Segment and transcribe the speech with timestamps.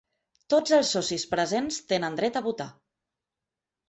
[0.51, 2.67] Tots els socis presents tenen dret a votar.